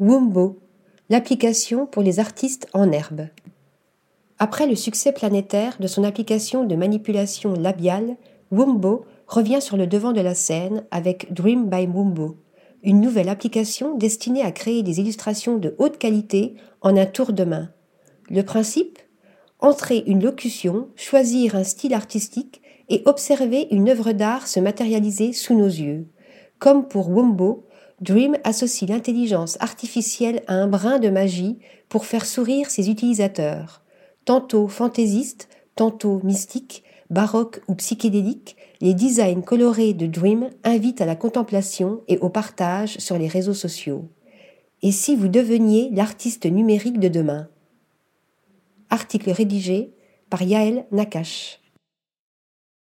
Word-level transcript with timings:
Wumbo, 0.00 0.58
l'application 1.10 1.84
pour 1.84 2.02
les 2.02 2.20
artistes 2.20 2.66
en 2.72 2.90
herbe. 2.90 3.26
Après 4.38 4.66
le 4.66 4.74
succès 4.74 5.12
planétaire 5.12 5.76
de 5.78 5.86
son 5.86 6.04
application 6.04 6.64
de 6.64 6.74
manipulation 6.74 7.52
labiale, 7.52 8.16
Wumbo 8.50 9.04
revient 9.26 9.60
sur 9.60 9.76
le 9.76 9.86
devant 9.86 10.12
de 10.12 10.22
la 10.22 10.34
scène 10.34 10.86
avec 10.90 11.30
Dream 11.34 11.68
by 11.68 11.86
Wumbo, 11.86 12.38
une 12.82 13.02
nouvelle 13.02 13.28
application 13.28 13.94
destinée 13.94 14.40
à 14.40 14.52
créer 14.52 14.82
des 14.82 15.00
illustrations 15.00 15.58
de 15.58 15.74
haute 15.76 15.98
qualité 15.98 16.54
en 16.80 16.96
un 16.96 17.04
tour 17.04 17.34
de 17.34 17.44
main. 17.44 17.68
Le 18.30 18.42
principe? 18.42 18.98
Entrer 19.58 20.02
une 20.06 20.24
locution, 20.24 20.88
choisir 20.96 21.56
un 21.56 21.64
style 21.64 21.92
artistique 21.92 22.62
et 22.88 23.02
observer 23.04 23.68
une 23.70 23.90
œuvre 23.90 24.12
d'art 24.12 24.46
se 24.46 24.60
matérialiser 24.60 25.34
sous 25.34 25.54
nos 25.54 25.66
yeux. 25.66 26.06
Comme 26.58 26.88
pour 26.88 27.10
Wumbo, 27.10 27.66
Dream 28.00 28.38
associe 28.44 28.88
l'intelligence 28.88 29.58
artificielle 29.60 30.42
à 30.46 30.54
un 30.54 30.66
brin 30.66 30.98
de 30.98 31.10
magie 31.10 31.58
pour 31.90 32.06
faire 32.06 32.24
sourire 32.24 32.70
ses 32.70 32.88
utilisateurs. 32.88 33.82
Tantôt 34.24 34.68
fantaisistes, 34.68 35.48
tantôt 35.76 36.20
mystiques, 36.24 36.82
baroques 37.10 37.60
ou 37.68 37.74
psychédéliques, 37.74 38.56
les 38.80 38.94
designs 38.94 39.42
colorés 39.42 39.92
de 39.92 40.06
Dream 40.06 40.48
invitent 40.64 41.02
à 41.02 41.06
la 41.06 41.16
contemplation 41.16 42.00
et 42.08 42.16
au 42.18 42.30
partage 42.30 42.96
sur 42.98 43.18
les 43.18 43.28
réseaux 43.28 43.54
sociaux. 43.54 44.08
Et 44.82 44.92
si 44.92 45.14
vous 45.14 45.28
deveniez 45.28 45.90
l'artiste 45.92 46.46
numérique 46.46 47.00
de 47.00 47.08
demain? 47.08 47.48
Article 48.88 49.30
rédigé 49.30 49.92
par 50.30 50.42
Yaël 50.42 50.86
Nakache. 50.90 51.60